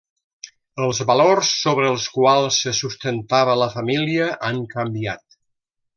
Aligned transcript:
Els 0.85 1.01
valors 1.09 1.51
sobre 1.65 1.85
els 1.91 2.07
quals 2.15 2.57
se 2.65 2.73
sustentava 2.79 3.59
la 3.65 3.71
família 3.77 4.31
han 4.49 4.63
canviat. 4.77 5.41